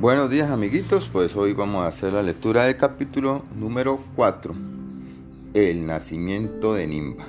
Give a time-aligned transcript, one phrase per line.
[0.00, 4.54] Buenos días amiguitos, pues hoy vamos a hacer la lectura del capítulo número 4,
[5.52, 7.24] El nacimiento de Nimba.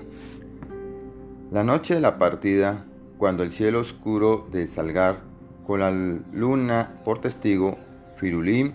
[1.52, 2.86] La noche de la partida,
[3.18, 5.20] cuando el cielo oscuro de Salgar,
[5.68, 7.78] con la luna por testigo,
[8.16, 8.72] Firulim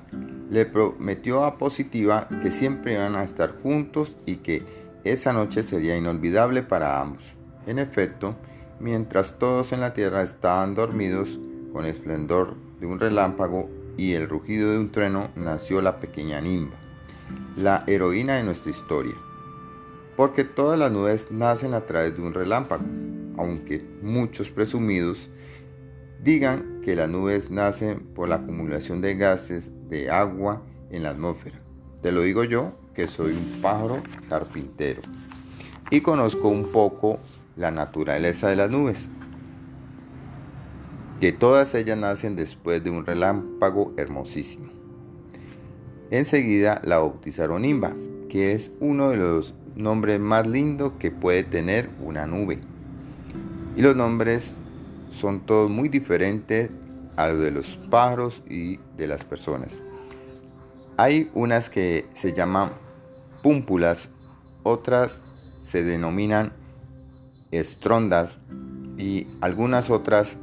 [0.50, 4.62] le prometió a Positiva que siempre iban a estar juntos y que
[5.04, 7.32] esa noche sería inolvidable para ambos.
[7.66, 8.36] En efecto,
[8.78, 11.38] mientras todos en la tierra estaban dormidos,
[11.72, 16.40] con el esplendor de un relámpago y el rugido de un trueno nació la pequeña
[16.40, 16.76] Nimba,
[17.56, 19.14] la heroína de nuestra historia.
[20.16, 22.84] Porque todas las nubes nacen a través de un relámpago,
[23.36, 25.30] aunque muchos presumidos
[26.22, 31.60] digan que las nubes nacen por la acumulación de gases de agua en la atmósfera.
[32.00, 35.02] Te lo digo yo, que soy un pájaro carpintero
[35.90, 37.18] y conozco un poco
[37.54, 39.08] la naturaleza de las nubes
[41.20, 44.66] que todas ellas nacen después de un relámpago hermosísimo.
[46.10, 47.92] Enseguida la bautizaron Nimba,
[48.28, 52.60] que es uno de los nombres más lindos que puede tener una nube.
[53.76, 54.54] Y los nombres
[55.10, 56.70] son todos muy diferentes
[57.16, 59.82] a los de los pájaros y de las personas.
[60.98, 62.72] Hay unas que se llaman
[63.42, 64.08] púmpulas,
[64.62, 65.22] otras
[65.60, 66.52] se denominan
[67.50, 68.38] estrondas
[68.98, 70.38] y algunas otras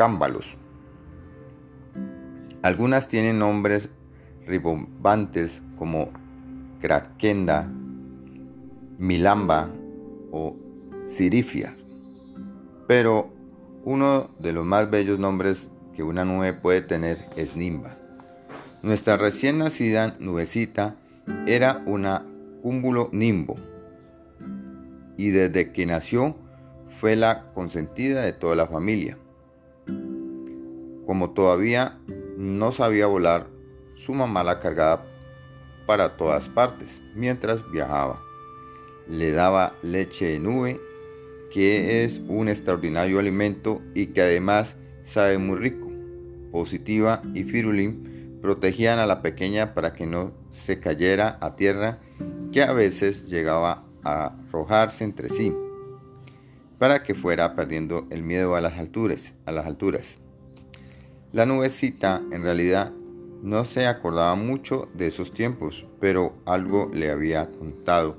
[0.00, 0.56] cámbalos.
[2.62, 3.90] Algunas tienen nombres
[4.46, 6.08] ribombantes como
[6.80, 7.70] Krakenda,
[8.96, 9.68] Milamba
[10.32, 10.56] o
[11.04, 11.76] Sirifia.
[12.88, 13.30] Pero
[13.84, 17.94] uno de los más bellos nombres que una nube puede tener es Nimba.
[18.82, 20.96] Nuestra recién nacida nubecita
[21.46, 22.24] era una
[22.62, 23.56] cúmulo nimbo
[25.18, 26.38] y desde que nació
[26.98, 29.18] fue la consentida de toda la familia.
[31.10, 31.98] Como todavía
[32.38, 33.48] no sabía volar,
[33.96, 35.06] su mamá la cargaba
[35.84, 38.22] para todas partes mientras viajaba.
[39.08, 40.80] Le daba leche de nube,
[41.52, 45.88] que es un extraordinario alimento y que además sabe muy rico.
[46.52, 51.98] Positiva y Firulín protegían a la pequeña para que no se cayera a tierra,
[52.52, 55.52] que a veces llegaba a arrojarse entre sí,
[56.78, 59.34] para que fuera perdiendo el miedo a las alturas.
[59.44, 60.19] A las alturas.
[61.32, 62.92] La nubecita en realidad
[63.42, 68.16] no se acordaba mucho de esos tiempos, pero algo le había contado.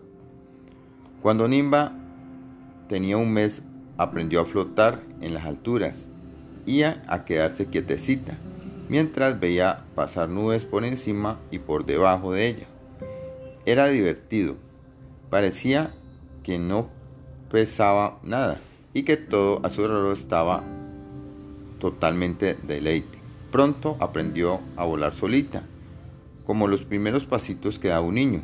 [1.22, 1.94] Cuando Nimba
[2.88, 3.64] tenía un mes,
[3.98, 6.08] aprendió a flotar en las alturas
[6.66, 8.38] y a, quedarse quietecita,
[8.88, 12.66] mientras veía pasar nubes por encima y por debajo de ella.
[13.66, 14.56] Era divertido.
[15.30, 15.94] Parecía
[16.44, 16.90] que no
[17.52, 18.58] pesaba nada
[18.94, 20.64] y que todo a su alrededor estaba
[21.81, 23.19] totalmente deleite.
[23.52, 25.64] Pronto aprendió a volar solita,
[26.46, 28.44] como los primeros pasitos que da un niño,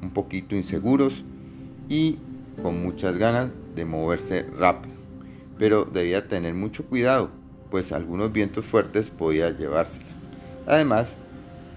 [0.00, 1.24] un poquito inseguros
[1.88, 2.18] y
[2.62, 4.94] con muchas ganas de moverse rápido.
[5.58, 7.30] Pero debía tener mucho cuidado,
[7.70, 10.06] pues algunos vientos fuertes podía llevársela.
[10.66, 11.16] Además,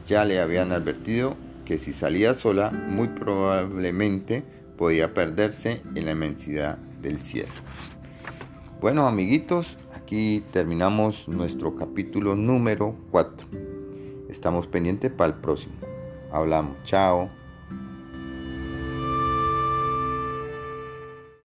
[0.05, 1.35] ya le habían advertido
[1.65, 4.43] que si salía sola, muy probablemente
[4.77, 7.51] podía perderse en la inmensidad del cielo.
[8.81, 9.77] Bueno, amiguitos,
[10.11, 13.47] aquí terminamos nuestro capítulo número 4.
[14.27, 15.75] Estamos pendientes para el próximo.
[16.33, 16.75] Hablamos.
[16.83, 17.29] Chao.